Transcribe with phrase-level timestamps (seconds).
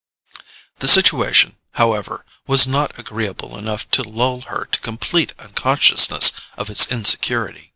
[0.77, 6.91] The situation, however, was not agreeable enough to lull her to complete unconsciousness of its
[6.91, 7.69] insecurity.